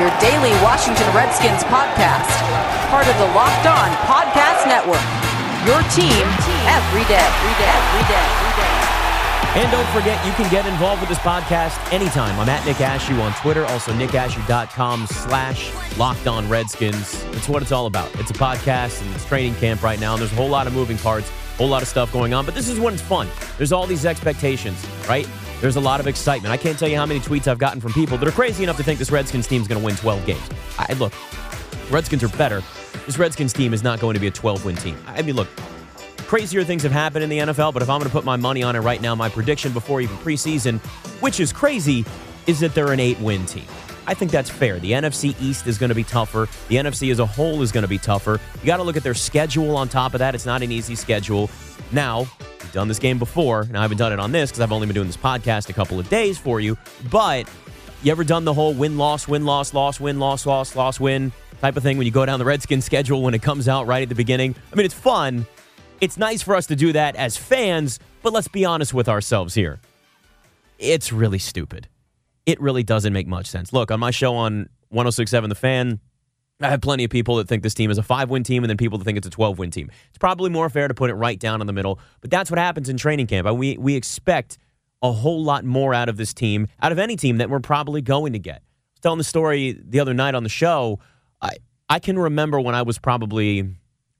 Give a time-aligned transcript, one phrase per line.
[0.00, 2.28] your daily Washington Redskins podcast,
[2.92, 5.00] part of the Locked On Podcast Network.
[5.64, 6.20] Your team
[6.68, 8.76] every day, every day, every day, every day.
[9.56, 12.38] And don't forget, you can get involved with this podcast anytime.
[12.38, 17.24] I'm at Nick Ashooh on Twitter, also nickashooh.com slash locked on Redskins.
[17.32, 18.14] That's what it's all about.
[18.20, 20.74] It's a podcast and it's training camp right now, and there's a whole lot of
[20.74, 23.28] moving parts, a whole lot of stuff going on, but this is when it's fun.
[23.56, 25.26] There's all these expectations, right?
[25.60, 26.52] There's a lot of excitement.
[26.52, 28.76] I can't tell you how many tweets I've gotten from people that are crazy enough
[28.76, 30.48] to think this Redskins team is going to win 12 games.
[30.78, 31.14] I look,
[31.90, 32.62] Redskins are better.
[33.06, 34.96] This Redskins team is not going to be a 12 win team.
[35.06, 35.48] I mean, look,
[36.18, 38.62] crazier things have happened in the NFL, but if I'm going to put my money
[38.62, 40.78] on it right now, my prediction before even preseason,
[41.22, 42.04] which is crazy,
[42.46, 43.64] is that they're an eight win team.
[44.06, 44.78] I think that's fair.
[44.78, 46.48] The NFC East is going to be tougher.
[46.68, 48.38] The NFC as a whole is going to be tougher.
[48.60, 50.34] You got to look at their schedule on top of that.
[50.34, 51.50] It's not an easy schedule.
[51.92, 54.72] Now, we've done this game before, and I haven't done it on this because I've
[54.72, 56.76] only been doing this podcast a couple of days for you.
[57.10, 57.48] But
[58.02, 61.32] you ever done the whole win loss, win loss, loss, win loss, loss, loss, win
[61.60, 64.02] type of thing when you go down the Redskins schedule when it comes out right
[64.02, 64.54] at the beginning?
[64.72, 65.46] I mean, it's fun.
[66.00, 69.54] It's nice for us to do that as fans, but let's be honest with ourselves
[69.54, 69.80] here.
[70.78, 71.88] It's really stupid.
[72.44, 73.72] It really doesn't make much sense.
[73.72, 76.00] Look, on my show on 1067 The Fan,
[76.60, 78.70] I have plenty of people that think this team is a five win team and
[78.70, 79.90] then people that think it's a 12 win team.
[80.08, 82.58] It's probably more fair to put it right down in the middle, but that's what
[82.58, 83.46] happens in training camp.
[83.56, 84.56] We, we expect
[85.02, 88.00] a whole lot more out of this team, out of any team that we're probably
[88.00, 88.56] going to get.
[88.56, 90.98] I was telling the story the other night on the show.
[91.42, 91.56] I,
[91.90, 93.68] I can remember when I was probably,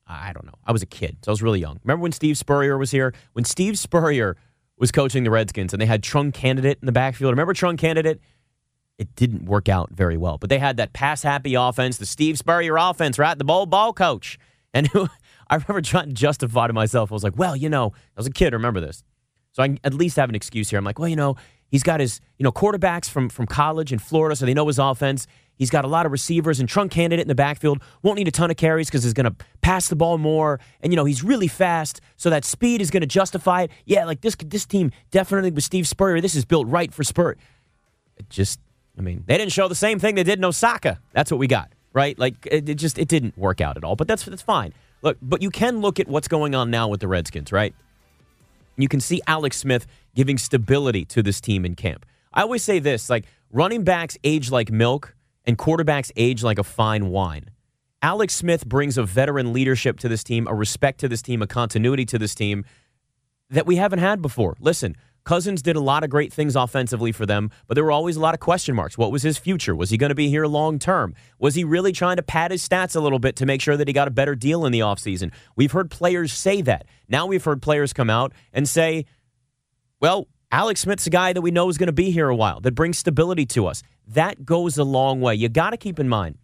[0.06, 1.80] I don't know, I was a kid, so I was really young.
[1.84, 3.14] Remember when Steve Spurrier was here?
[3.32, 4.36] When Steve Spurrier
[4.76, 7.32] was coaching the Redskins and they had Trung Canidate in the backfield.
[7.32, 8.19] Remember Trung Canidate?
[8.98, 12.38] It didn't work out very well, but they had that pass happy offense, the Steve
[12.38, 13.36] Spurrier offense, right?
[13.36, 14.38] The ball ball coach.
[14.72, 14.88] And
[15.48, 18.26] I remember trying to justify to myself, I was like, well, you know, I was
[18.26, 19.02] a kid, remember this.
[19.52, 20.78] So I at least have an excuse here.
[20.78, 21.36] I'm like, well, you know,
[21.68, 24.78] he's got his, you know, quarterbacks from from college in Florida, so they know his
[24.78, 25.26] offense.
[25.56, 27.82] He's got a lot of receivers and Trung Canidate in the backfield.
[28.02, 30.60] Won't need a ton of carries because he's going to pass the ball more.
[30.82, 33.70] And, you know, he's really fast, so that speed is going to justify it.
[33.86, 37.36] Yeah, like this this team definitely with Steve Spurrier, this is built right for Spur.
[38.18, 38.60] It just,
[38.98, 41.00] I mean, they didn't show the same thing they did in Osaka.
[41.12, 42.18] That's what we got, right?
[42.18, 43.96] Like, it, it just, it didn't work out at all.
[43.96, 44.72] But that's, that's fine.
[45.02, 47.74] Look, but you can look at what's going on now with the Redskins, right?
[48.76, 52.06] You can see Alex Smith giving stability to this team in camp.
[52.32, 55.14] I always say this like, running backs age like milk
[55.44, 57.50] and quarterbacks age like a fine wine.
[58.02, 61.46] Alex Smith brings a veteran leadership to this team, a respect to this team, a
[61.46, 62.64] continuity to this team
[63.48, 64.56] that we haven't had before.
[64.60, 64.96] Listen,
[65.26, 68.20] Cousins did a lot of great things offensively for them, but there were always a
[68.20, 68.97] lot of question marks.
[68.97, 69.75] What was his future?
[69.75, 71.14] Was he going to be here long term?
[71.41, 73.88] Was he really trying to pad his stats a little bit to make sure that
[73.88, 75.32] he got a better deal in the offseason?
[75.56, 76.87] We've heard players say that.
[77.09, 79.04] Now we've heard players come out and say,
[80.00, 82.60] well, Alex Smith's a guy that we know is going to be here a while,
[82.60, 83.82] that brings stability to us.
[84.06, 85.34] That goes a long way.
[85.34, 86.38] You got to keep in mind,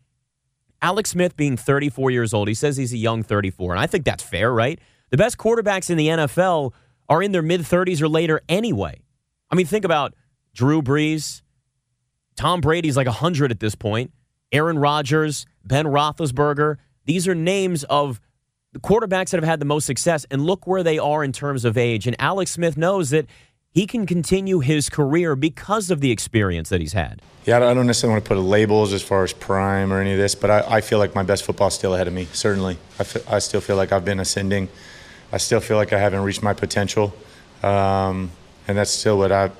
[0.82, 4.04] Alex Smith being 34 years old, he says he's a young 34, and I think
[4.04, 4.80] that's fair, right?
[5.10, 6.72] The best quarterbacks in the NFL
[7.08, 9.00] are in their mid 30s or later anyway.
[9.50, 10.14] I mean, think about
[10.54, 11.42] Drew Brees,
[12.36, 14.12] Tom Brady's like 100 at this point,
[14.50, 16.76] Aaron Rodgers, Ben Roethlisberger.
[17.04, 18.20] These are names of
[18.72, 21.64] the quarterbacks that have had the most success, and look where they are in terms
[21.64, 22.06] of age.
[22.06, 23.26] And Alex Smith knows that
[23.70, 27.20] he can continue his career because of the experience that he's had.
[27.44, 30.18] Yeah, I don't necessarily want to put labels as far as prime or any of
[30.18, 32.78] this, but I, I feel like my best football is still ahead of me, certainly.
[32.98, 34.68] I, f- I still feel like I've been ascending.
[35.32, 37.14] I still feel like I haven't reached my potential.
[37.62, 38.30] Um,
[38.68, 39.50] and that's still what I,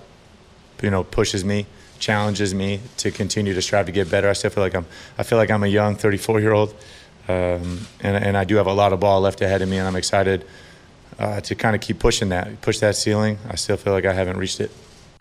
[0.83, 1.67] you know, pushes me,
[1.99, 4.29] challenges me to continue to strive to get better.
[4.29, 4.87] I still feel like I'm,
[5.19, 6.75] I feel like I'm a young 34 year old.
[7.29, 9.87] Um, and, and I do have a lot of ball left ahead of me, and
[9.87, 10.45] I'm excited
[11.19, 13.39] uh, to kind of keep pushing that, push that ceiling.
[13.49, 14.71] I still feel like I haven't reached it.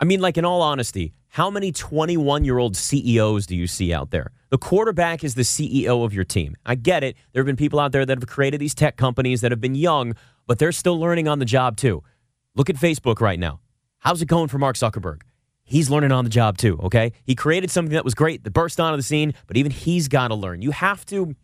[0.00, 3.92] I mean, like in all honesty, how many 21 year old CEOs do you see
[3.92, 4.32] out there?
[4.50, 6.56] The quarterback is the CEO of your team.
[6.66, 7.16] I get it.
[7.32, 9.74] There have been people out there that have created these tech companies that have been
[9.74, 10.14] young,
[10.52, 12.02] but they're still learning on the job too.
[12.54, 13.60] Look at Facebook right now.
[14.00, 15.22] How's it going for Mark Zuckerberg?
[15.64, 17.12] He's learning on the job too, okay?
[17.24, 20.28] He created something that was great that burst onto the scene, but even he's got
[20.28, 20.60] to learn.
[20.60, 21.34] You have to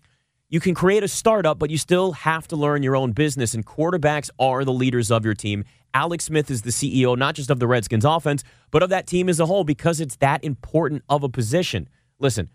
[0.50, 3.54] you can create a startup, but you still have to learn your own business.
[3.54, 5.64] And quarterbacks are the leaders of your team.
[5.94, 9.30] Alex Smith is the CEO, not just of the Redskins offense, but of that team
[9.30, 11.88] as a whole because it's that important of a position.
[12.18, 12.50] Listen,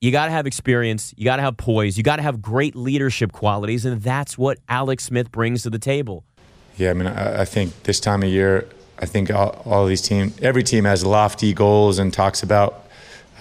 [0.00, 2.74] you got to have experience, you got to have poise, you got to have great
[2.74, 6.24] leadership qualities, and that's what Alex Smith brings to the table.
[6.76, 8.66] Yeah, I mean, I, I think this time of year,
[8.98, 12.86] I think all, all these teams, every team has lofty goals and talks about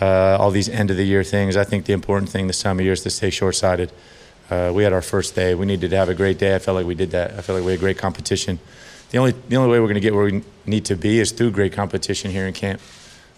[0.02, 1.56] uh, all these end of the year things.
[1.56, 3.92] I think the important thing this time of year is to stay short sighted.
[4.50, 5.56] Uh, we had our first day.
[5.56, 6.56] We needed to have a great day.
[6.56, 7.32] I felt like we did that.
[7.32, 8.60] I felt like we had great competition.
[9.12, 11.32] The only the only way we're going to get where we need to be is
[11.32, 12.82] through great competition here in camp.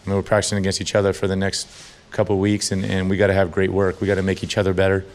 [0.05, 1.67] I mean, we're practicing against each other for the next
[2.11, 4.01] couple weeks, and, and we got to have great work.
[4.01, 5.05] We got to make each other better,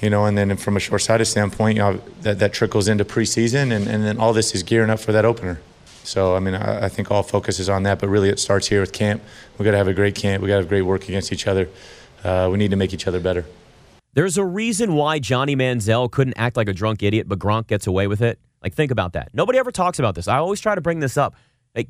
[0.00, 0.24] you know.
[0.24, 4.04] And then from a short-sighted standpoint, you know, that that trickles into preseason, and, and
[4.04, 5.60] then all this is gearing up for that opener.
[6.04, 8.68] So I mean, I, I think all focus is on that, but really it starts
[8.68, 9.22] here with camp.
[9.58, 10.42] We got to have a great camp.
[10.42, 11.68] We got to have great work against each other.
[12.24, 13.44] Uh, we need to make each other better.
[14.14, 17.86] There's a reason why Johnny Manziel couldn't act like a drunk idiot, but Gronk gets
[17.86, 18.38] away with it.
[18.62, 19.30] Like, think about that.
[19.32, 20.28] Nobody ever talks about this.
[20.28, 21.34] I always try to bring this up.
[21.74, 21.88] Like,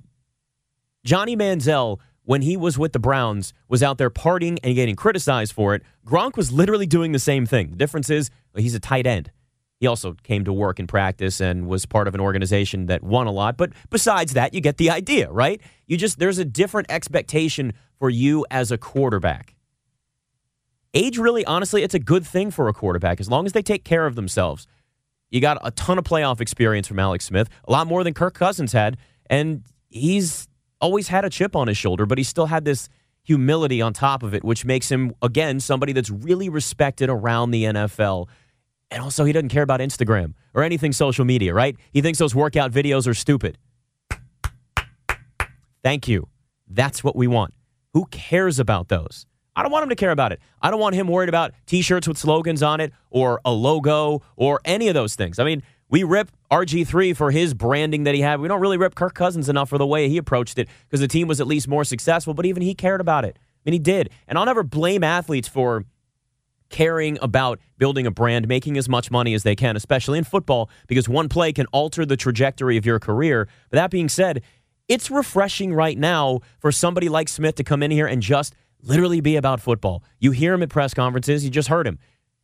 [1.05, 5.53] Johnny Manziel, when he was with the Browns, was out there partying and getting criticized
[5.53, 5.83] for it.
[6.07, 7.71] Gronk was literally doing the same thing.
[7.71, 9.31] The difference is he's a tight end.
[9.81, 13.27] He also came to work in practice and was part of an organization that won
[13.27, 13.57] a lot.
[13.57, 15.61] But besides that, you get the idea, right?
[15.89, 19.57] You just, there's a different expectation for you as a quarterback.
[20.95, 23.83] Age really, honestly, it's a good thing for a quarterback as long as they take
[23.83, 24.69] care of themselves.
[25.31, 28.35] You got a ton of playoff experience from Alex Smith, a lot more than Kirk
[28.35, 28.99] Cousins had.
[29.27, 30.47] And he's
[30.83, 32.91] always had a chip on his shoulder, but he still had this
[33.23, 37.65] humility on top of it, which makes him, again, somebody that's really respected around the
[37.65, 38.29] NFL.
[38.91, 41.77] And also, he doesn't care about Instagram or anything social media, right?
[41.93, 43.57] He thinks those workout videos are stupid.
[45.83, 46.29] Thank you.
[46.69, 47.55] That's what we want.
[47.95, 49.27] Who cares about those?
[49.55, 50.41] I don't want him to care about it.
[50.61, 54.23] I don't want him worried about t shirts with slogans on it or a logo
[54.37, 55.39] or any of those things.
[55.39, 58.39] I mean, we rip RG3 for his branding that he had.
[58.39, 61.09] We don't really rip Kirk Cousins enough for the way he approached it because the
[61.09, 63.39] team was at least more successful, but even he cared about it.
[63.41, 64.11] I mean, he did.
[64.29, 65.87] And I'll never blame athletes for
[66.69, 70.69] caring about building a brand, making as much money as they can, especially in football,
[70.89, 73.49] because one play can alter the trajectory of your career.
[73.71, 74.43] But that being said,
[74.89, 79.23] it's refreshing right now for somebody like Smith to come in here and just literally
[79.23, 80.03] be about football.
[80.19, 81.99] You hear him at press conferences, you just heard him.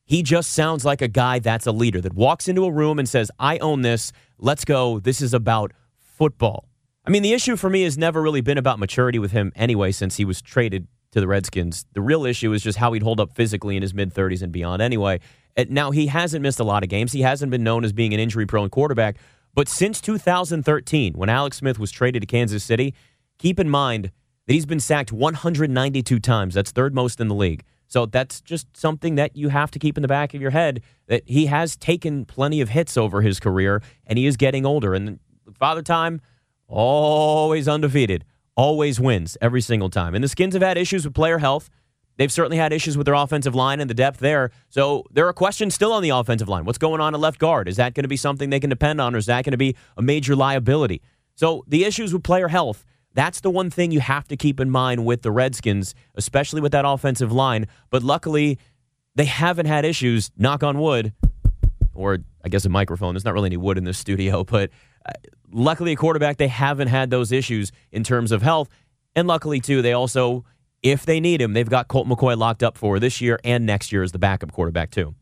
[0.09, 3.07] He just sounds like a guy that's a leader that walks into a room and
[3.07, 4.11] says, I own this.
[4.39, 5.01] Let's go.
[5.01, 6.67] This is about football.
[7.05, 9.93] I mean, the issue for me has never really been about maturity with him anyway,
[9.93, 11.85] since he was traded to the Redskins.
[11.93, 14.51] The real issue is just how he'd hold up physically in his mid 30s and
[14.51, 15.21] beyond anyway.
[15.69, 17.13] Now, he hasn't missed a lot of games.
[17.13, 19.19] He hasn't been known as being an injury prone quarterback.
[19.55, 22.95] But since 2013, when Alex Smith was traded to Kansas City,
[23.39, 24.11] keep in mind
[24.47, 26.55] that he's been sacked 192 times.
[26.55, 27.63] That's third most in the league.
[27.89, 30.83] So that's just something that you have to keep in the back of your head
[31.07, 34.95] that he has taken plenty of hits over his career and he is getting older.
[34.95, 35.19] And
[35.59, 36.21] Father Time,
[36.69, 38.25] always undefeated,
[38.55, 40.15] always wins every single time.
[40.15, 41.71] And the Skins have had issues with player health.
[42.19, 44.51] They've certainly had issues with their offensive line and the depth there.
[44.69, 46.67] So there are questions still on the offensive line.
[46.67, 47.69] What's going on at left guard?
[47.69, 49.57] Is that going to be something they can depend on or is that going to
[49.57, 51.01] be a major liability?
[51.37, 52.85] So the issues with player health
[53.19, 56.73] that's the one thing you have to keep in mind with the Redskins, especially with
[56.73, 57.67] that offensive line.
[57.91, 58.59] But luckily,
[59.17, 61.13] they haven't had issues, knock on wood,
[61.95, 63.15] or I guess a microphone.
[63.15, 64.71] There's not really any wood in this studio, but
[65.05, 65.13] uh,
[65.51, 68.69] luckily, a quarterback, they haven't had those issues in terms of health.
[69.17, 70.45] And luckily, too, they also,
[70.85, 73.91] if they need him, they've got Colt McCoy locked up for this year and next
[73.91, 75.15] year as the backup quarterback, too.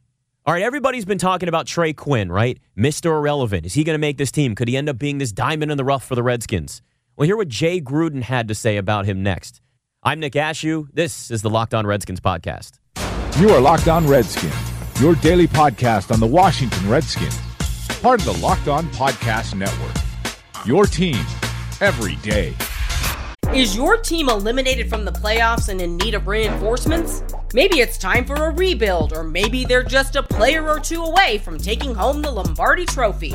[0.45, 2.59] All right, everybody's been talking about Trey Quinn, right?
[2.77, 3.07] Mr.
[3.07, 3.65] Irrelevant.
[3.65, 4.55] Is he going to make this team?
[4.55, 6.83] Could he end up being this diamond in the rough for the Redskins?
[7.17, 9.63] Well, hear what Jay Gruden had to say about him next.
[10.03, 10.89] I'm Nick Ashooh.
[10.93, 12.73] This is the Locked On Redskins podcast.
[13.41, 14.53] You are Locked On Redskins,
[15.01, 17.41] your daily podcast on the Washington Redskins,
[18.03, 19.97] part of the Locked On Podcast Network.
[20.67, 21.17] Your team
[21.81, 22.55] every day.
[23.55, 27.23] Is your team eliminated from the playoffs and in need of reinforcements?
[27.55, 31.39] Maybe it's time for a rebuild, or maybe they're just a player or two away
[31.39, 33.35] from taking home the Lombardi Trophy.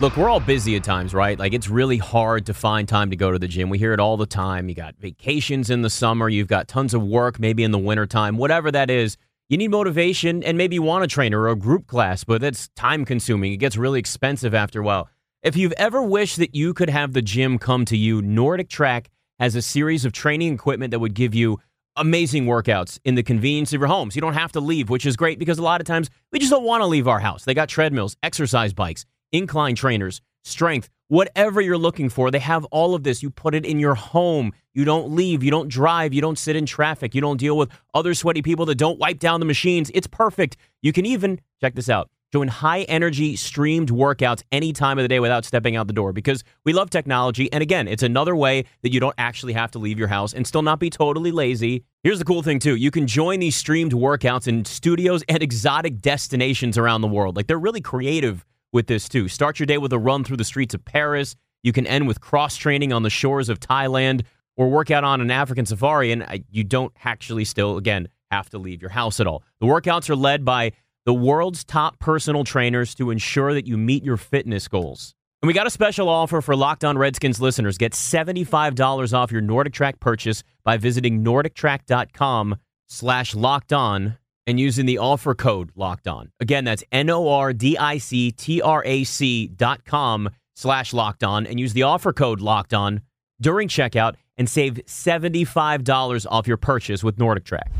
[0.00, 1.36] Look, we're all busy at times, right?
[1.36, 3.68] Like it's really hard to find time to go to the gym.
[3.68, 4.68] We hear it all the time.
[4.68, 8.36] You got vacations in the summer, you've got tons of work, maybe in the wintertime,
[8.36, 9.16] whatever that is.
[9.48, 12.68] You need motivation and maybe you want a trainer or a group class, but that's
[12.76, 13.52] time consuming.
[13.52, 15.08] It gets really expensive after a while.
[15.42, 19.10] If you've ever wished that you could have the gym come to you, Nordic Track
[19.40, 21.58] has a series of training equipment that would give you
[21.96, 24.14] amazing workouts in the convenience of your homes.
[24.14, 26.52] You don't have to leave, which is great because a lot of times we just
[26.52, 27.44] don't want to leave our house.
[27.44, 32.30] They got treadmills, exercise bikes incline trainers, strength, whatever you're looking for.
[32.30, 33.22] They have all of this.
[33.22, 34.52] You put it in your home.
[34.74, 35.42] You don't leave.
[35.42, 36.12] You don't drive.
[36.12, 37.14] You don't sit in traffic.
[37.14, 39.90] You don't deal with other sweaty people that don't wipe down the machines.
[39.94, 40.56] It's perfect.
[40.82, 45.08] You can even, check this out, join high energy streamed workouts any time of the
[45.08, 47.50] day without stepping out the door because we love technology.
[47.52, 50.46] And again, it's another way that you don't actually have to leave your house and
[50.46, 51.84] still not be totally lazy.
[52.02, 52.76] Here's the cool thing, too.
[52.76, 57.34] You can join these streamed workouts in studios and exotic destinations around the world.
[57.34, 59.28] Like they're really creative with this too.
[59.28, 61.36] Start your day with a run through the streets of Paris.
[61.62, 64.22] You can end with cross training on the shores of Thailand
[64.56, 68.50] or work out on an African safari, and uh, you don't actually still, again, have
[68.50, 69.42] to leave your house at all.
[69.60, 70.72] The workouts are led by
[71.06, 75.14] the world's top personal trainers to ensure that you meet your fitness goals.
[75.40, 77.78] And we got a special offer for Locked On Redskins listeners.
[77.78, 82.56] Get $75 off your Nordic Track purchase by visiting NordicTrack.com
[82.88, 86.32] slash locked on and using the offer code locked on.
[86.40, 90.92] Again, that's N O R D I C T R A C dot com slash
[90.94, 93.02] locked on and use the offer code locked on
[93.40, 97.70] during checkout and save $75 off your purchase with Nordic Track.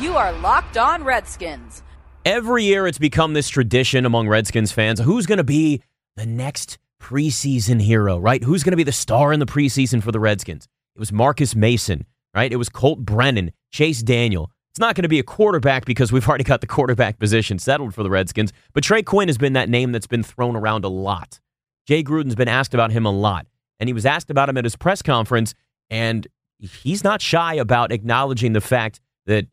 [0.00, 1.82] You are Locked On Redskins.
[2.24, 5.82] Every year it's become this tradition among Redskins fans who's going to be
[6.16, 8.42] the next preseason hero, right?
[8.42, 10.66] Who's going to be the star in the preseason for the Redskins?
[10.96, 12.52] It was Marcus Mason, right?
[12.52, 14.50] It was Colt Brennan, Chase Daniel.
[14.78, 17.96] It's not going to be a quarterback because we've already got the quarterback position settled
[17.96, 18.52] for the Redskins.
[18.74, 21.40] But Trey Quinn has been that name that's been thrown around a lot.
[21.88, 23.48] Jay Gruden's been asked about him a lot.
[23.80, 25.52] And he was asked about him at his press conference,
[25.90, 26.28] and
[26.60, 29.48] he's not shy about acknowledging the fact that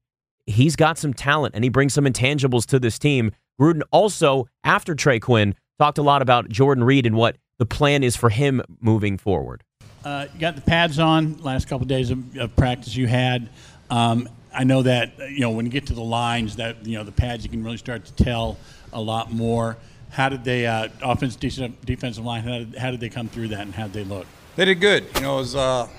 [0.45, 3.31] he's got some talent and he brings some intangibles to this team.
[3.59, 8.03] Gruden also, after Trey Quinn, talked a lot about Jordan Reed and what the plan
[8.03, 9.63] is for him moving forward.
[10.03, 13.49] Uh, got the pads on last couple of days of, of practice you had.
[13.89, 17.03] Um, I know that you know when you get to the lines, that you know
[17.03, 18.57] the pads, you can really start to tell
[18.93, 19.77] a lot more.
[20.09, 22.43] How did they uh, offense defensive line?
[22.43, 24.25] How did, how did they come through that, and how did they look?
[24.55, 25.05] They did good.
[25.15, 25.89] You know, it was uh,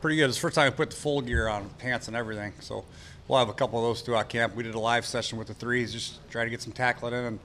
[0.00, 0.26] pretty good.
[0.26, 2.52] It's the first time I put the full gear on, pants and everything.
[2.60, 2.84] So
[3.26, 4.54] we'll have a couple of those throughout camp.
[4.54, 7.24] We did a live session with the threes, just try to get some tackling in.
[7.24, 7.38] And,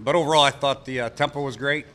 [0.00, 1.86] but overall, I thought the uh, tempo was great,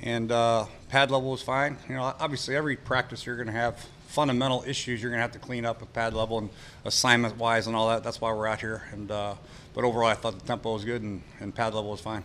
[0.00, 1.76] and uh, pad level was fine.
[1.88, 5.32] You know, obviously every practice you're going to have fundamental issues you're going to have
[5.32, 6.48] to clean up with pad level and
[6.84, 8.04] assignment wise and all that.
[8.04, 8.84] That's why we're out here.
[8.92, 9.34] And uh,
[9.74, 12.22] but overall, I thought the tempo was good and, and pad level was fine.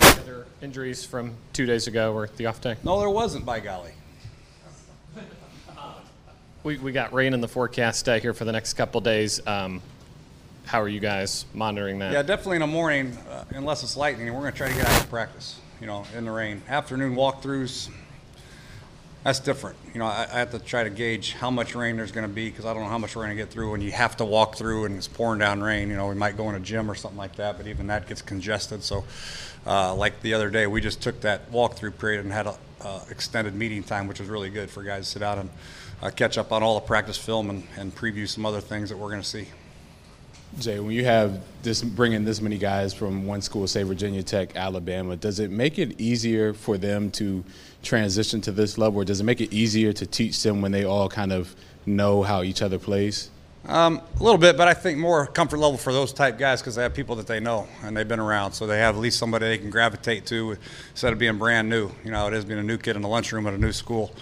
[0.00, 2.76] Other injuries from two days ago or the off day?
[2.84, 3.44] No, there wasn't.
[3.44, 3.92] By golly.
[6.64, 9.40] We, we got rain in the forecast uh, here for the next couple days.
[9.46, 9.80] Um,
[10.64, 12.12] how are you guys monitoring that?
[12.12, 14.84] Yeah, definitely in the morning, uh, unless it's lightning, we're going to try to get
[14.84, 15.60] out of practice.
[15.80, 16.60] You know, in the rain.
[16.68, 17.90] Afternoon walkthroughs,
[19.24, 19.76] that's different.
[19.92, 22.32] You know, I, I, have to try to gauge how much rain there's going to
[22.32, 24.16] be because I don't know how much we're going to get through when you have
[24.18, 25.90] to walk through and it's pouring down rain.
[25.90, 28.06] You know, we might go in a gym or something like that, but even that
[28.06, 28.82] gets congested.
[28.82, 29.04] So,
[29.66, 33.00] uh, like the other day, we just took that walkthrough period and had an uh,
[33.10, 35.50] extended meeting time, which was really good for guys to sit out and
[36.00, 38.96] uh, catch up on all the practice film and, and preview some other things that
[38.96, 39.48] we're going to see.
[40.60, 44.56] Jay, when you have this bringing this many guys from one school, say Virginia Tech,
[44.56, 47.44] Alabama, does it make it easier for them to
[47.82, 50.84] transition to this level, or does it make it easier to teach them when they
[50.84, 51.54] all kind of
[51.86, 53.30] know how each other plays?
[53.66, 56.74] Um, a little bit, but I think more comfort level for those type guys because
[56.74, 59.18] they have people that they know and they've been around, so they have at least
[59.18, 60.56] somebody they can gravitate to
[60.90, 61.90] instead of being brand new.
[62.04, 64.12] You know, it is being a new kid in the lunchroom at a new school.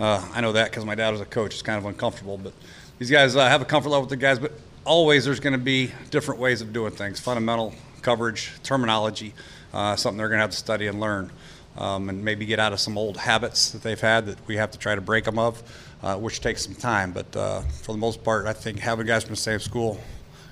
[0.00, 1.54] Uh, I know that because my dad was a coach.
[1.54, 2.52] It's kind of uncomfortable, but
[2.98, 4.52] these guys uh, have a comfort level with the guys, but
[4.86, 9.34] always there's going to be different ways of doing things fundamental coverage terminology
[9.74, 11.30] uh, something they're going to have to study and learn
[11.76, 14.70] um, and maybe get out of some old habits that they've had that we have
[14.70, 15.60] to try to break them of
[16.02, 19.24] uh, which takes some time but uh, for the most part i think having guys
[19.24, 20.00] from the same school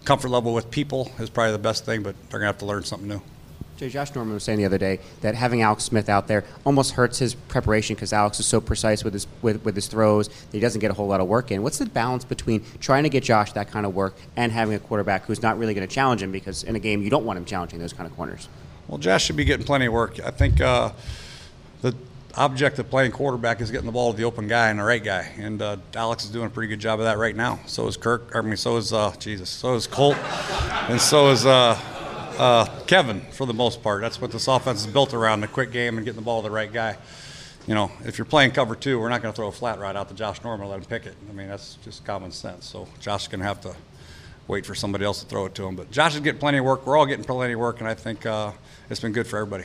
[0.05, 2.67] comfort level with people is probably the best thing but they're going to have to
[2.67, 3.23] learn something new
[3.77, 7.19] Josh Norman was saying the other day that having Alex Smith out there almost hurts
[7.19, 10.61] his preparation because Alex is so precise with his with, with his throws that he
[10.61, 11.63] doesn't get a whole lot of work in.
[11.63, 14.79] What's the balance between trying to get Josh that kind of work and having a
[14.79, 17.37] quarterback who's not really going to challenge him because in a game you don't want
[17.37, 18.49] him challenging those kind of corners?
[18.87, 20.21] Well, Josh should be getting plenty of work.
[20.25, 20.93] I think uh,
[21.83, 21.97] the
[22.37, 25.03] object of playing quarterback is getting the ball to the open guy and the right
[25.03, 27.59] guy, and uh, Alex is doing a pretty good job of that right now.
[27.67, 28.31] So is Kirk.
[28.35, 29.51] I mean, so is uh, Jesus.
[29.51, 30.17] So is Colt,
[30.89, 31.45] and so is.
[32.37, 34.01] Uh, Kevin for the most part.
[34.01, 36.49] That's what this offense is built around the quick game and getting the ball to
[36.49, 36.97] the right guy.
[37.69, 39.95] You know, if you're playing cover two, we're not going to throw a flat right
[39.95, 41.15] out to Josh Norman and let him pick it.
[41.31, 42.67] I mean, that's just common sense.
[42.67, 43.75] So Josh is going to have to
[44.49, 45.77] wait for somebody else to throw it to him.
[45.77, 46.85] But Josh is getting plenty of work.
[46.87, 48.51] We're all getting plenty of work, and I think uh,
[48.91, 49.65] it's been good for everybody.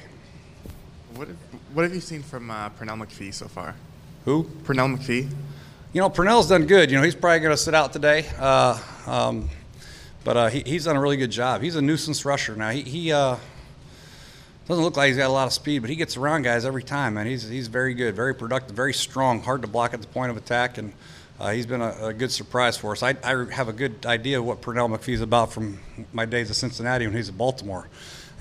[1.16, 1.38] What have,
[1.74, 3.76] what have you seen from uh, Pernell McPhee so far?
[4.26, 4.44] Who?
[4.64, 5.30] Pernell McPhee.
[5.92, 6.92] You know, Pernell's done good.
[6.92, 8.28] You know, he's probably going to sit out today.
[8.38, 9.50] Uh, um,
[10.24, 11.62] but uh, he, he's done a really good job.
[11.62, 12.70] He's a nuisance rusher now.
[12.70, 13.38] He, he uh,
[14.68, 16.84] doesn't look like he's got a lot of speed, but he gets around guys every
[16.84, 17.26] time, man.
[17.26, 20.38] He's he's very good, very productive, very strong, hard to block at the point of
[20.38, 20.94] attack, and
[21.40, 23.02] uh, he's been a, a, good surprise for us.
[23.02, 25.80] I, I, have a good idea of what Pernell McPhee's about from
[26.12, 27.88] my days at Cincinnati when he's at Baltimore,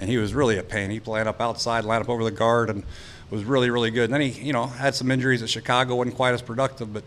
[0.01, 0.91] and he was really a pain.
[0.91, 2.83] He played up outside, lined up over the guard, and
[3.31, 4.05] was really really good.
[4.05, 7.05] And then he you know had some injuries at Chicago, wasn't quite as productive, but.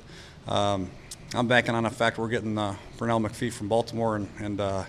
[0.47, 0.89] Um,
[1.33, 4.83] I'm banking on the fact we're getting uh, Pernell McPhee from Baltimore and, and uh,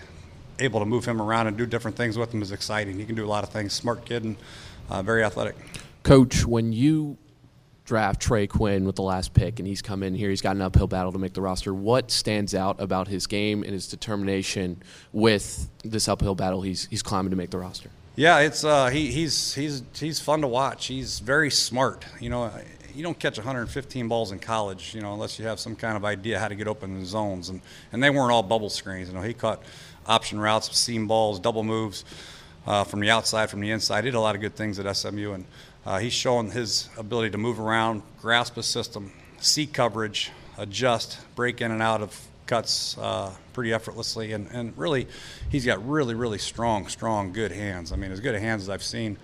[0.59, 2.99] able to move him around and do different things with him is exciting.
[2.99, 3.73] He can do a lot of things.
[3.73, 4.37] Smart kid and
[4.91, 5.55] uh, very athletic.
[6.03, 7.17] Coach, when you
[7.85, 10.63] draft Trey Quinn with the last pick and he's come in here, he's got an
[10.63, 11.73] uphill battle to make the roster.
[11.73, 14.83] What stands out about his game and his determination
[15.13, 17.91] with this uphill battle he's he's climbing to make the roster?
[18.17, 20.87] Yeah, it's uh, he, he's he's he's fun to watch.
[20.87, 22.05] He's very smart.
[22.21, 22.51] You know,
[22.95, 26.05] you don't catch 115 balls in college, you know, unless you have some kind of
[26.05, 27.49] idea how to get open in the zones.
[27.49, 27.61] And
[27.93, 29.09] and they weren't all bubble screens.
[29.09, 29.63] You know, he caught
[30.07, 32.05] option routes, seam balls, double moves
[32.67, 34.05] uh, from the outside, from the inside.
[34.05, 35.45] He did a lot of good things at SMU, and
[35.85, 41.61] uh, he's shown his ability to move around, grasp a system, see coverage, adjust, break
[41.61, 45.07] in and out of cuts uh, pretty effortlessly, and, and really,
[45.51, 47.93] he's got really, really strong, strong, good hands.
[47.93, 49.17] I mean, as good hands as I've seen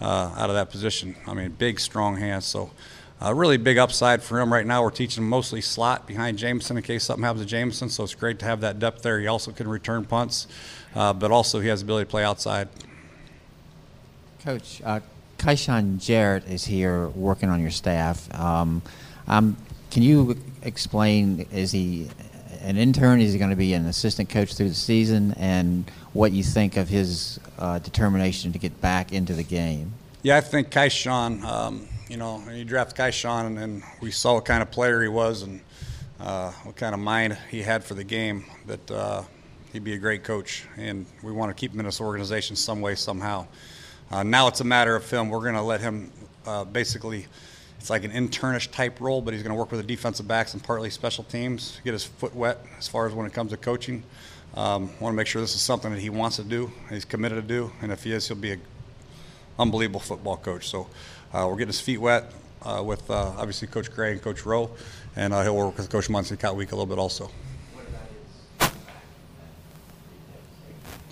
[0.00, 1.16] uh, out of that position.
[1.26, 2.44] I mean, big, strong hands.
[2.44, 2.70] So
[3.20, 4.82] a really big upside for him right now.
[4.82, 8.14] We're teaching him mostly slot behind Jamison in case something happens to Jamison, so it's
[8.14, 9.18] great to have that depth there.
[9.20, 10.46] He also can return punts,
[10.94, 12.68] uh, but also he has the ability to play outside.
[14.44, 15.00] Coach, uh,
[15.38, 18.32] Kyshoen Jarrett is here working on your staff.
[18.38, 18.82] Um,
[19.26, 19.56] um,
[19.90, 22.08] can you explain, is he
[22.60, 23.20] an intern?
[23.20, 25.32] Is he going to be an assistant coach through the season?
[25.38, 29.92] And what you think of his uh, determination to get back into the game?
[30.22, 34.34] Yeah, I think Kyshoen, um, you know, you he drafted Kyshoen, and, and we saw
[34.34, 35.60] what kind of player he was and
[36.20, 38.44] uh, what kind of mind he had for the game.
[38.66, 39.22] That uh,
[39.72, 42.80] he'd be a great coach, and we want to keep him in this organization some
[42.80, 43.46] way, somehow.
[44.10, 45.30] Uh, now it's a matter of film.
[45.30, 46.12] We're going to let him
[46.46, 47.26] uh, basically.
[47.78, 50.54] It's like an internish type role, but he's going to work with the defensive backs
[50.54, 53.56] and partly special teams, get his foot wet as far as when it comes to
[53.56, 54.02] coaching.
[54.54, 57.42] Um, want to make sure this is something that he wants to do, he's committed
[57.42, 58.62] to do, and if he is, he'll be an
[59.58, 60.68] unbelievable football coach.
[60.68, 60.88] So
[61.44, 64.70] we're getting his feet wet uh, with uh, obviously Coach Gray and Coach Rowe,
[65.16, 67.30] and uh, he'll work with Coach Muncie Kotwica a little bit also.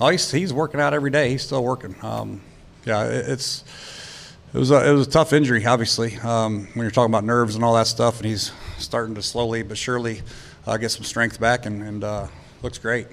[0.01, 1.31] Oh, he's, he's working out every day.
[1.31, 1.95] He's still working.
[2.03, 2.41] Um,
[2.85, 3.65] yeah, it, it's
[4.53, 6.17] it was a, it was a tough injury, obviously.
[6.19, 9.63] Um, when you're talking about nerves and all that stuff, and he's starting to slowly
[9.63, 10.23] but surely
[10.67, 12.27] uh, get some strength back, and, and uh,
[12.63, 13.09] looks great.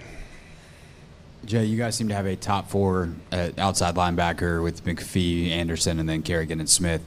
[1.45, 5.99] Jay, you guys seem to have a top four uh, outside linebacker with McPhee, Anderson,
[5.99, 7.01] and then Kerrigan and Smith.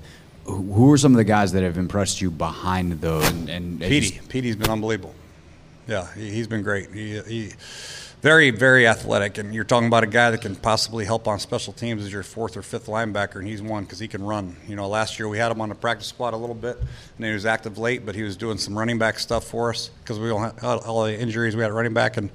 [0.45, 3.27] Who are some of the guys that have impressed you behind those?
[3.31, 5.15] And, and Petey, Petey's been unbelievable.
[5.87, 6.93] Yeah, he, has been great.
[6.93, 7.53] He, he,
[8.25, 9.37] very, very athletic.
[9.37, 12.23] And you're talking about a guy that can possibly help on special teams as your
[12.23, 14.57] fourth or fifth linebacker, and he's one because he can run.
[14.67, 16.79] You know, last year we had him on the practice squad a little bit,
[17.17, 19.91] and he was active late, but he was doing some running back stuff for us
[20.03, 22.31] because we all had all the injuries we had running back and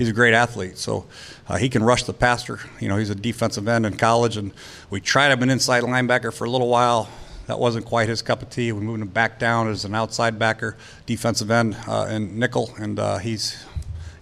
[0.00, 0.78] he's a great athlete.
[0.78, 1.04] So
[1.46, 2.58] uh, he can rush the passer.
[2.80, 4.50] You know, he's a defensive end in college, and
[4.88, 7.10] we tried him an inside linebacker for a little while.
[7.48, 8.72] That wasn't quite his cup of tea.
[8.72, 12.98] We moved him back down as an outside backer, defensive end, uh, and nickel, and
[12.98, 13.62] uh, he's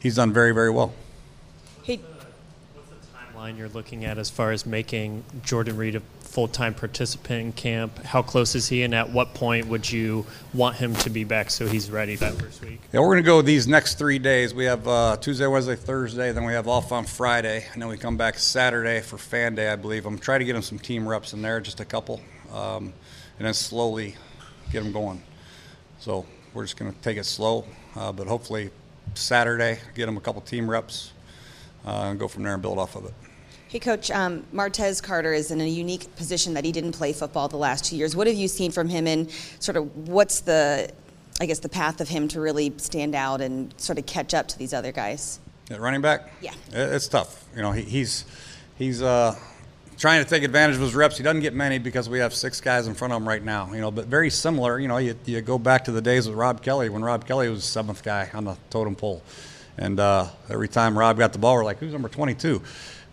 [0.00, 0.92] he's done very very well.
[1.84, 2.00] Hey,
[2.74, 6.02] what's the timeline you're looking at as far as making Jordan Reed a
[6.38, 7.98] full-time participant in camp?
[8.04, 10.24] How close is he, and at what point would you
[10.54, 12.80] want him to be back so he's ready that first week?
[12.92, 14.54] Yeah, we're going to go these next three days.
[14.54, 17.96] We have uh, Tuesday, Wednesday, Thursday, then we have off on Friday, and then we
[17.96, 20.06] come back Saturday for Fan Day, I believe.
[20.06, 22.20] I'm trying to get him some team reps in there, just a couple,
[22.54, 22.92] um,
[23.38, 24.14] and then slowly
[24.70, 25.20] get him going.
[25.98, 26.24] So
[26.54, 27.64] we're just going to take it slow,
[27.96, 28.70] uh, but hopefully
[29.14, 31.10] Saturday get him a couple team reps
[31.84, 33.14] uh, and go from there and build off of it.
[33.68, 37.48] Hey, Coach, um, Martez Carter is in a unique position that he didn't play football
[37.48, 38.16] the last two years.
[38.16, 40.90] What have you seen from him, and sort of what's the,
[41.38, 44.48] I guess, the path of him to really stand out and sort of catch up
[44.48, 45.38] to these other guys?
[45.70, 46.32] At running back?
[46.40, 46.54] Yeah.
[46.72, 47.44] It's tough.
[47.54, 48.24] You know, he, he's
[48.78, 49.38] he's uh,
[49.98, 51.18] trying to take advantage of his reps.
[51.18, 53.70] He doesn't get many because we have six guys in front of him right now.
[53.70, 54.80] You know, but very similar.
[54.80, 57.50] You know, you, you go back to the days with Rob Kelley when Rob Kelley
[57.50, 59.22] was the seventh guy on the totem pole,
[59.76, 62.62] and uh, every time Rob got the ball, we're like, "Who's number 22?"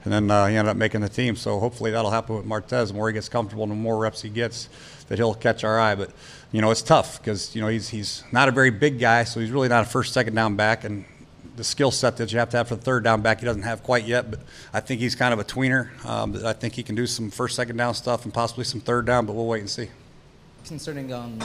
[0.06, 1.36] And then uh, he ended up making the team.
[1.36, 2.90] So hopefully that'll happen with Martez.
[2.90, 4.70] The more he gets comfortable, and the more reps he gets,
[5.08, 5.96] that he'll catch our eye.
[5.96, 6.12] But
[6.52, 9.40] you know, it's tough because you know he's he's not a very big guy, so
[9.40, 11.06] he's really not a first, second down back, and
[11.56, 13.64] the skill set that you have to have for the third down back he doesn't
[13.64, 14.30] have quite yet.
[14.30, 14.42] But
[14.74, 15.90] I think he's kind of a tweener.
[16.06, 19.06] Um, I think he can do some first, second down stuff and possibly some third
[19.06, 19.26] down.
[19.26, 19.90] But we'll wait and see.
[20.66, 21.40] Concerning um,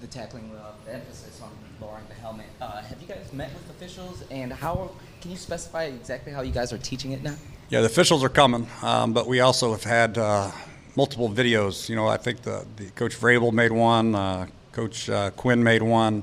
[0.00, 3.70] the tackling, uh, the emphasis on lowering the helmet, uh, have you guys met with
[3.70, 7.36] officials, and how can you specify exactly how you guys are teaching it now?
[7.68, 10.52] Yeah, the officials are coming, um, but we also have had uh,
[10.94, 11.88] multiple videos.
[11.88, 15.82] You know, I think the, the Coach Vrabel made one, uh, Coach uh, Quinn made
[15.82, 16.22] one.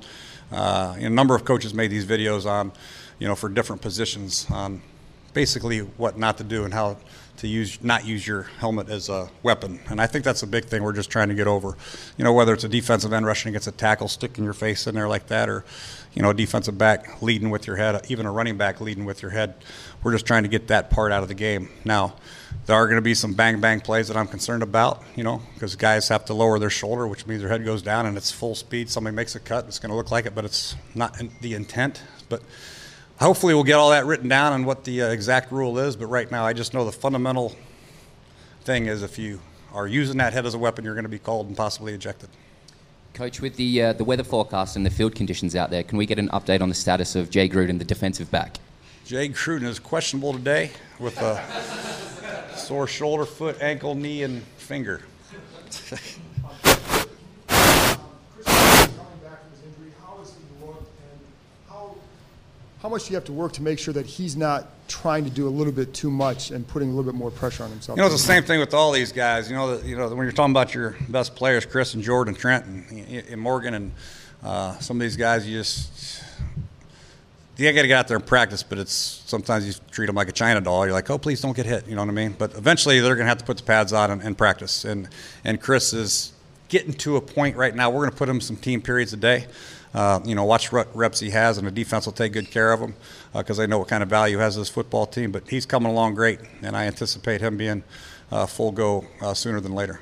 [0.53, 2.71] Uh, a number of coaches made these videos on,
[3.19, 4.82] you know, for different positions on
[5.34, 6.95] basically what not to do and how
[7.36, 9.82] to use not use your helmet as a weapon.
[9.89, 11.75] And I think that's a big thing we're just trying to get over.
[12.17, 14.95] You know, whether it's a defensive end rushing against a tackle, sticking your face in
[14.95, 15.65] there like that, or
[16.13, 19.21] you know, a defensive back leading with your head, even a running back leading with
[19.21, 19.56] your head.
[20.04, 21.69] We're just trying to get that part out of the game.
[21.86, 22.15] Now,
[22.65, 25.41] there are going to be some bang bang plays that I'm concerned about, you know,
[25.54, 28.32] because guys have to lower their shoulder, which means their head goes down and it's
[28.32, 28.89] full speed.
[28.89, 32.02] Somebody makes a cut, it's going to look like it, but it's not the intent.
[32.30, 32.41] But
[33.19, 35.95] hopefully, we'll get all that written down and what the uh, exact rule is.
[35.95, 37.56] But right now, I just know the fundamental
[38.62, 39.41] thing is if you
[39.73, 42.30] are using that head as a weapon, you're going to be called and possibly ejected.
[43.13, 46.08] Coach, with the uh, the weather forecast and the field conditions out there, can we
[46.08, 48.58] get an update on the status of Jay Gruden, the defensive back?
[49.06, 51.39] Jay Gruden is questionable today with a
[52.56, 55.02] sore shoulder, foot, ankle, knee, and finger.
[62.84, 65.30] How much do you have to work to make sure that he's not trying to
[65.30, 67.96] do a little bit too much and putting a little bit more pressure on himself?
[67.98, 69.50] You know, it's the same thing with all these guys.
[69.50, 72.36] You know, the, you know when you're talking about your best players, Chris and Jordan,
[72.36, 73.93] Trent and, and Morgan, and
[74.43, 76.26] uh, some of these guys, you just
[77.56, 78.63] you got to get out there and practice.
[78.63, 80.86] But it's sometimes you treat them like a china doll.
[80.86, 81.88] You're like, oh, please don't get hit.
[81.88, 82.36] You know what I mean?
[82.38, 84.84] But eventually, they're going to have to put the pads on and, and practice.
[84.84, 85.08] And
[85.46, 86.34] and Chris is
[86.67, 87.89] getting to a point right now.
[87.89, 89.48] We're going to put him some team periods a day.
[89.93, 92.71] Uh, you know, watch what reps he has, and the defense will take good care
[92.71, 92.95] of him
[93.34, 95.32] because uh, they know what kind of value has this football team.
[95.32, 97.84] But he's coming along great, and I anticipate him being
[98.32, 100.01] uh, full go uh, sooner than later.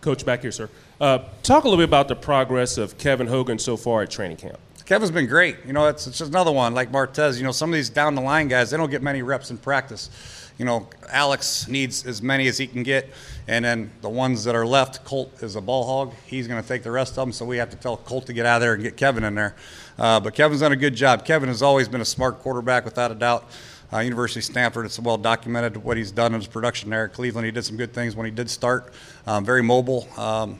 [0.00, 0.70] Coach, back here, sir.
[1.00, 4.38] Uh, talk a little bit about the progress of Kevin Hogan so far at training
[4.38, 4.58] camp.
[4.86, 5.58] Kevin's been great.
[5.66, 7.36] You know, it's, it's just another one like Martez.
[7.36, 9.58] You know, some of these down the line guys, they don't get many reps in
[9.58, 10.10] practice
[10.58, 13.10] you know, Alex needs as many as he can get.
[13.46, 16.14] And then the ones that are left, Colt is a ball hog.
[16.26, 17.32] He's going to take the rest of them.
[17.32, 19.34] So we have to tell Colt to get out of there and get Kevin in
[19.34, 19.54] there.
[19.98, 21.24] Uh, but Kevin's done a good job.
[21.24, 23.48] Kevin has always been a smart quarterback, without a doubt.
[23.92, 27.04] Uh, University of Stanford, it's well documented what he's done in his production there.
[27.04, 28.92] At Cleveland, he did some good things when he did start.
[29.26, 30.08] Um, very mobile.
[30.18, 30.58] Um,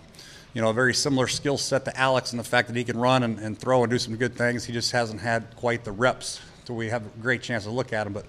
[0.56, 2.96] you know, a very similar skill set to Alex in the fact that he can
[2.96, 4.64] run and, and throw and do some good things.
[4.64, 7.92] He just hasn't had quite the reps so we have a great chance to look
[7.92, 8.14] at him.
[8.14, 8.24] But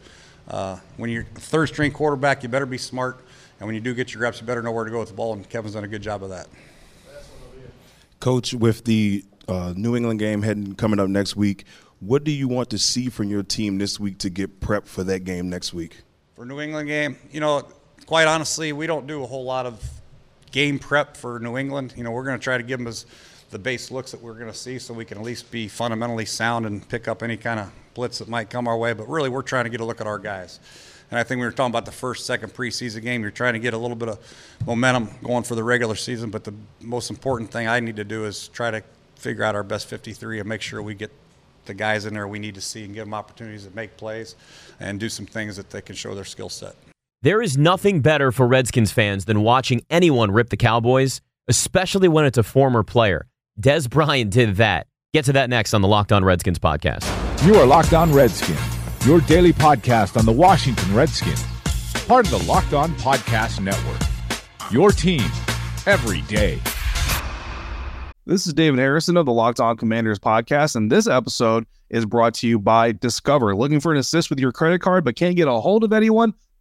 [0.50, 3.22] uh, when you're a third string quarterback, you better be smart.
[3.62, 5.16] And when you do get your reps, you better know where to go with the
[5.16, 5.32] ball.
[5.32, 6.50] And Kevin's done a good job of that.
[8.20, 11.64] Coach, with the uh, New England game heading coming up next week,
[12.02, 15.06] what do you want to see from your team this week to get prepped for
[15.06, 16.02] that game next week?
[16.36, 17.66] For New England game, you know,
[18.06, 19.82] quite honestly, we don't do a whole lot of
[20.52, 21.94] game prep for New England.
[21.98, 23.06] You know, we're going to try to give them as
[23.50, 26.26] the base looks that we're going to see so we can at least be fundamentally
[26.26, 28.94] sound and pick up any kind of blitz that might come our way.
[28.94, 30.60] But really, we're trying to get a look at our guys.
[31.10, 33.22] And I think we were talking about the first, second preseason game.
[33.22, 34.20] You're trying to get a little bit of
[34.66, 36.30] momentum going for the regular season.
[36.30, 38.84] But the most important thing I need to do is try to
[39.16, 41.12] figure out our best 53 and make sure we get
[41.66, 44.36] the guys in there we need to see and give them opportunities to make plays
[44.80, 46.76] and do some things that they can show their skill set.
[47.28, 52.24] There is nothing better for Redskins fans than watching anyone rip the Cowboys, especially when
[52.24, 53.28] it's a former player.
[53.60, 54.88] Dez Bryant did that.
[55.14, 57.04] Get to that next on the Locked On Redskins podcast.
[57.46, 58.58] You are Locked On Redskins,
[59.06, 61.44] your daily podcast on the Washington Redskins,
[62.06, 64.08] part of the Locked On Podcast Network.
[64.72, 65.30] Your team
[65.86, 66.62] every day.
[68.26, 72.36] This is David Harrison of the Locked On Commanders podcast, and this episode is brought
[72.36, 73.54] to you by Discover.
[73.54, 76.34] Looking for an assist with your credit card but can't get a hold of anyone?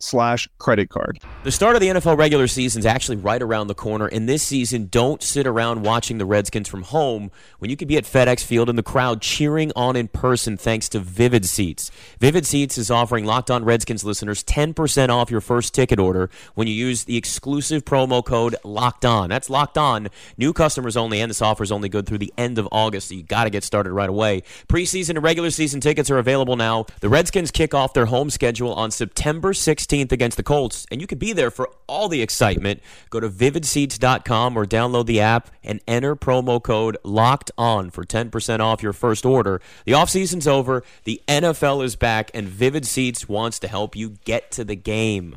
[0.00, 1.20] slash credit card.
[1.44, 4.42] The start of the NFL regular season is actually right around the corner, and this
[4.42, 8.42] season, don't sit around watching the Redskins from home when you could be at FedEx
[8.42, 11.90] Field in the crowd cheering on in person thanks to Vivid Seats.
[12.18, 16.66] Vivid Seats is offering Locked On Redskins listeners 10% off your first ticket order when
[16.66, 19.28] you use the exclusive promo code Locked On.
[19.28, 20.08] That's Locked On.
[20.36, 23.14] New customers only, and this offer is only good through the end of August, so
[23.14, 24.42] you got to get started right away.
[24.68, 26.86] Preseason and regular season tickets are available now.
[27.00, 31.00] The Redskins kick off their home schedule on September 16th 16th against the Colts, and
[31.00, 32.80] you could be there for all the excitement.
[33.10, 38.60] Go to vividseats.com or download the app and enter promo code LOCKED ON for 10%
[38.60, 39.60] off your first order.
[39.84, 44.50] The offseason's over, the NFL is back, and Vivid Seats wants to help you get
[44.52, 45.36] to the game.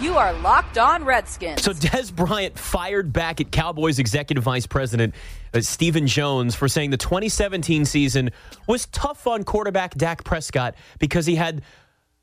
[0.00, 1.62] You are Locked On Redskins.
[1.62, 5.14] So Dez Bryant fired back at Cowboys executive vice president
[5.54, 8.30] uh, Stephen Jones for saying the 2017 season
[8.66, 11.62] was tough on quarterback Dak Prescott because he had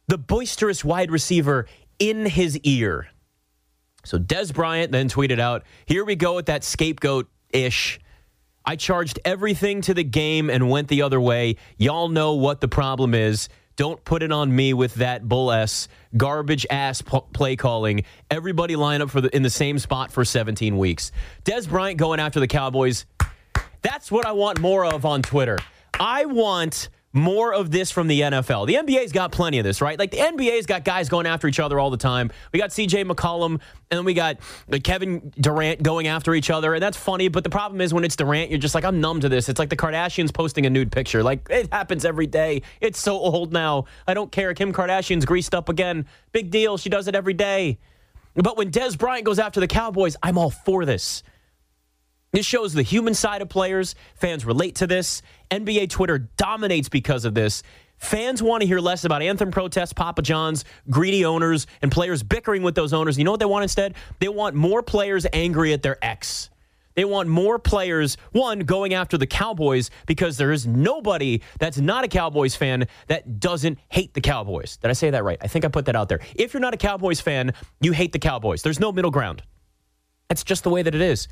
[0.10, 1.68] the boisterous wide receiver
[2.00, 3.08] in his ear.
[4.04, 8.00] So Dez Bryant then tweeted out, "Here we go with that scapegoat ish."
[8.66, 11.58] I charged everything to the game and went the other way.
[11.78, 13.50] Y'all know what the problem is.
[13.76, 18.04] Don't put it on me with that bull s garbage ass p- play calling.
[18.32, 21.12] Everybody line up for the, in the same spot for 17 weeks.
[21.46, 23.06] Dez Bryant going after the Cowboys.
[23.82, 25.60] That's what I want more of on Twitter.
[26.00, 28.68] I want more of this from the NFL.
[28.68, 29.98] The NBA's got plenty of this, right?
[29.98, 32.32] Like the NBA's got guys going after each other all the time.
[32.54, 34.38] We got CJ McCollum and then we got
[34.84, 37.28] Kevin Durant going after each other, and that's funny.
[37.28, 39.50] But the problem is when it's Durant, you're just like, I'm numb to this.
[39.50, 41.24] It's like the Kardashians posting a nude picture.
[41.24, 42.62] Like it happens every day.
[42.82, 43.86] It's so old now.
[44.08, 44.54] I don't care.
[44.54, 46.06] Kim Kardashian's greased up again.
[46.32, 46.78] Big deal.
[46.78, 47.80] She does it every day.
[48.36, 51.24] But when Dez Bryant goes after the Cowboys, I'm all for this.
[52.32, 53.96] This shows the human side of players.
[54.16, 55.22] Fans relate to this.
[55.50, 57.64] NBA Twitter dominates because of this.
[57.98, 62.64] Fans want to hear less about anthem protests, Papa John's, greedy owners, and players bickering
[62.64, 63.18] with those owners.
[63.18, 63.96] You know what they want instead?
[64.20, 66.50] They want more players angry at their ex.
[66.96, 72.04] They want more players, one, going after the Cowboys because there is nobody that's not
[72.04, 74.78] a Cowboys fan that doesn't hate the Cowboys.
[74.78, 75.38] Did I say that right?
[75.42, 76.20] I think I put that out there.
[76.36, 78.64] If you're not a Cowboys fan, you hate the Cowboys.
[78.64, 79.44] There's no middle ground.
[80.30, 81.28] That's just the way that it is.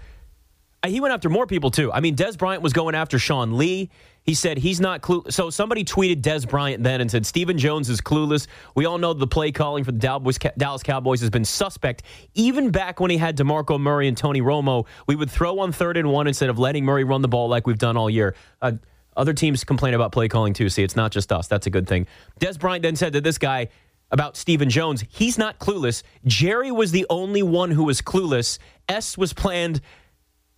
[0.83, 1.91] Uh, He went after more people too.
[1.91, 3.89] I mean, Dez Bryant was going after Sean Lee.
[4.23, 5.23] He said he's not clue.
[5.29, 8.47] So somebody tweeted Dez Bryant then and said Stephen Jones is clueless.
[8.75, 12.03] We all know the play calling for the Dallas Dallas Cowboys has been suspect.
[12.33, 15.95] Even back when he had DeMarco Murray and Tony Romo, we would throw on third
[15.95, 18.35] and one instead of letting Murray run the ball like we've done all year.
[18.61, 18.73] Uh,
[19.15, 20.67] other teams complain about play calling too.
[20.67, 21.47] See, it's not just us.
[21.47, 22.05] That's a good thing.
[22.39, 23.69] Dez Bryant then said to this guy
[24.11, 26.03] about Stephen Jones, he's not clueless.
[26.25, 28.59] Jerry was the only one who was clueless.
[28.89, 29.79] S was planned.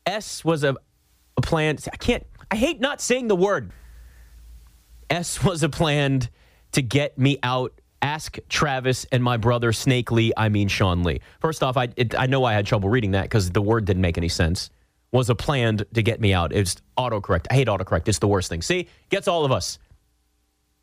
[0.10, 0.76] S was a,
[1.38, 1.78] a plan.
[1.92, 2.26] I can't.
[2.52, 3.72] I hate not saying the word.
[5.10, 6.22] S was a plan
[6.72, 7.80] to get me out.
[8.02, 10.32] Ask Travis and my brother Snake Lee.
[10.36, 11.22] I mean Sean Lee.
[11.40, 14.02] First off, I it, I know I had trouble reading that because the word didn't
[14.02, 14.70] make any sense.
[15.12, 16.54] Was a plan to get me out.
[16.54, 17.48] It's autocorrect.
[17.52, 18.08] I hate autocorrect.
[18.08, 18.62] It's the worst thing.
[18.62, 19.80] See, gets all of us.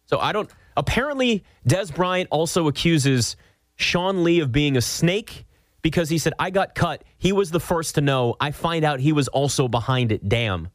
[0.04, 0.50] So I don't.
[0.76, 3.36] Apparently, Dez Bryant also accuses
[3.76, 5.46] Sean Lee of being a snake
[5.86, 7.04] because he said, I got cut.
[7.16, 8.34] He was the first to know.
[8.40, 10.28] I find out he was also behind it.
[10.28, 10.68] Damn.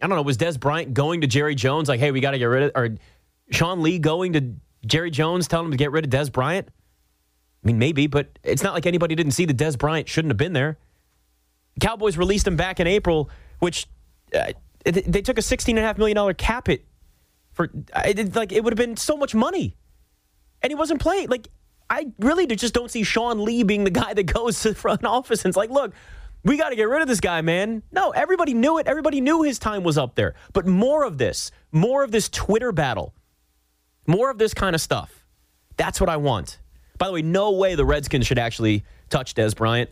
[0.00, 0.22] I don't know.
[0.22, 2.70] Was Dez Bryant going to Jerry Jones like, hey, we got to get rid of,
[2.76, 2.90] or
[3.50, 4.54] Sean Lee going to
[4.86, 6.68] Jerry Jones telling him to get rid of Dez Bryant?
[6.68, 10.38] I mean, maybe, but it's not like anybody didn't see that Dez Bryant shouldn't have
[10.38, 10.78] been there.
[11.80, 13.88] Cowboys released him back in April, which
[14.32, 14.52] uh,
[14.84, 16.84] they took a $16.5 million cap hit
[17.50, 17.72] for,
[18.04, 19.74] it, like, it would have been so much money.
[20.62, 21.28] And he wasn't playing.
[21.28, 21.48] Like,
[21.90, 25.04] I really just don't see Sean Lee being the guy that goes to the front
[25.04, 25.92] office and's like, look,
[26.44, 27.82] we got to get rid of this guy, man.
[27.90, 28.86] No, everybody knew it.
[28.86, 30.34] Everybody knew his time was up there.
[30.52, 33.14] But more of this, more of this Twitter battle,
[34.06, 35.24] more of this kind of stuff.
[35.76, 36.58] That's what I want.
[36.98, 39.90] By the way, no way the Redskins should actually touch Dez Bryant.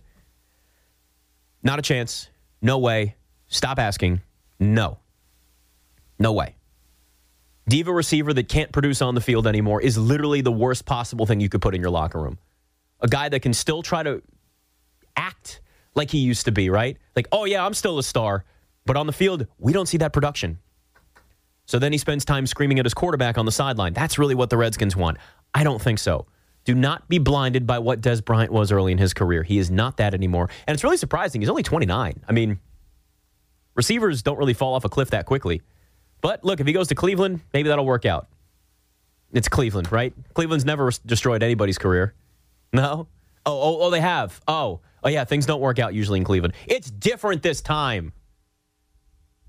[1.63, 2.29] Not a chance.
[2.63, 3.17] No way.
[3.49, 4.21] Stop asking.
[4.59, 4.99] No.
[6.19, 6.55] No way.
[7.69, 11.41] Diva receiver that can't produce on the field anymore is literally the worst possible thing
[11.41, 12.39] you could put in your locker room.
[13.01, 14.23] A guy that can still try to
[15.17, 15.61] act
[15.95, 16.97] like he used to be, right?
[17.17, 18.45] Like, oh yeah, I'm still a star,
[18.85, 20.59] but on the field, we don't see that production.
[21.67, 23.93] So then he spends time screaming at his quarterback on the sideline.
[23.93, 25.19] That's really what the Redskins want.
[25.53, 26.27] I don't think so.
[26.65, 29.43] Do not be blinded by what Dez Bryant was early in his career.
[29.43, 30.49] He is not that anymore.
[30.67, 31.41] And it's really surprising.
[31.41, 32.25] He's only 29.
[32.29, 32.61] I mean,
[33.75, 35.63] receivers don't really fall off a cliff that quickly.
[36.21, 38.29] But look, if he goes to Cleveland, maybe that'll work out.
[39.33, 40.15] It's Cleveland, right?
[40.35, 42.15] Cleveland's never destroyed anybody's career.
[42.73, 43.09] No?
[43.45, 44.41] Oh, oh, oh, they have.
[44.49, 46.55] Oh, oh, yeah, things don't work out usually in Cleveland.
[46.67, 48.13] It's different this time.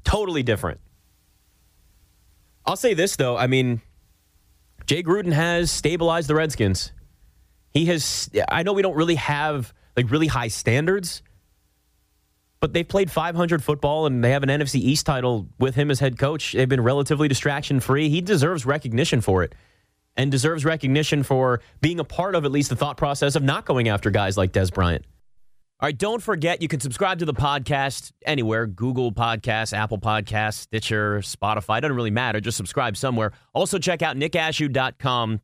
[0.04, 0.80] Totally different.
[2.66, 3.38] I'll say this, though.
[3.38, 3.82] I mean,
[4.86, 6.92] Jay Gruden has stabilized the Redskins.
[7.72, 11.22] He has, I know we don't really have like really high standards,
[12.60, 16.00] but they've played 500 football and they have an NFC East title with him as
[16.00, 16.54] head coach.
[16.54, 18.10] They've been relatively distraction free.
[18.10, 19.54] He deserves recognition for it
[20.16, 23.66] and deserves recognition for being a part of at least the thought process of not
[23.66, 25.06] going after guys like Dez Bryant.
[25.80, 30.56] All right, don't forget you can subscribe to the podcast anywhere Google Podcasts, Apple Podcasts,
[30.56, 31.80] Stitcher, Spotify.
[31.80, 32.42] Doesn't really matter.
[32.42, 33.32] Just subscribe somewhere.
[33.54, 35.40] Also, check out nickashooh.com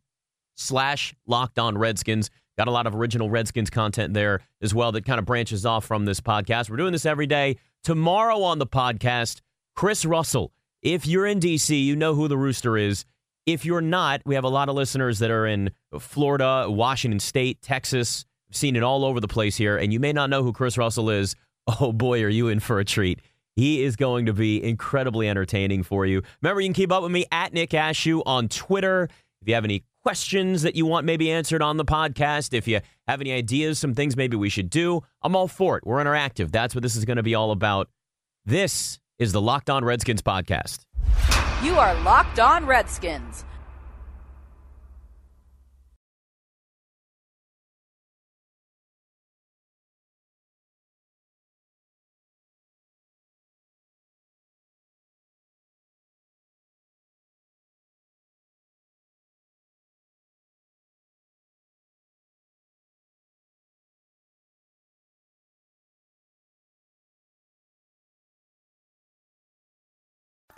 [0.55, 2.31] slash locked on Redskins.
[2.57, 5.85] Got a lot of original Redskins content there as well that kind of branches off
[5.85, 6.69] from this podcast.
[6.69, 7.57] We're doing this every day.
[7.83, 9.41] Tomorrow on the podcast,
[9.75, 10.51] Chris Russell.
[10.81, 13.05] If you're in DC, you know who the Rooster is.
[13.45, 17.61] If you're not, we have a lot of listeners that are in Florida, Washington State,
[17.61, 18.25] Texas.
[18.51, 21.09] Seen it all over the place here, and you may not know who Chris Russell
[21.09, 21.35] is.
[21.79, 23.21] Oh boy, are you in for a treat.
[23.55, 26.21] He is going to be incredibly entertaining for you.
[26.41, 29.07] Remember, you can keep up with me at Nick Ashooh on Twitter.
[29.41, 32.81] If you have any questions that you want maybe answered on the podcast, if you
[33.07, 35.85] have any ideas, some things maybe we should do, I'm all for it.
[35.85, 36.51] We're interactive.
[36.51, 37.89] That's what this is going to be all about.
[38.45, 40.81] This is the Locked On Redskins podcast.
[41.63, 43.45] You are Locked On Redskins.